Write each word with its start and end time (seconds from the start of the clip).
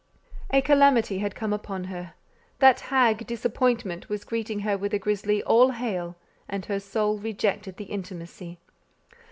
A 0.49 0.61
calamity 0.63 1.19
had 1.19 1.35
come 1.35 1.53
upon 1.53 1.83
her. 1.83 2.15
That 2.57 2.79
hag 2.89 3.27
Disappointment 3.27 4.09
was 4.09 4.23
greeting 4.25 4.61
her 4.61 4.75
with 4.75 4.95
a 4.95 4.97
grisly 4.97 5.43
"All 5.43 5.69
hail," 5.73 6.15
and 6.49 6.65
her 6.65 6.79
soul 6.79 7.19
rejected 7.19 7.77
the 7.77 7.83
intimacy. 7.85 8.57